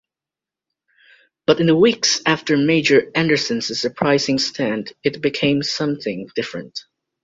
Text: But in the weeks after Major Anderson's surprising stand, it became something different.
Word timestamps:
But 1.45 1.59
in 1.59 1.67
the 1.67 1.75
weeks 1.75 2.21
after 2.25 2.57
Major 2.57 3.11
Anderson's 3.13 3.79
surprising 3.79 4.39
stand, 4.39 4.93
it 5.03 5.21
became 5.21 5.61
something 5.61 6.27
different. 6.35 6.79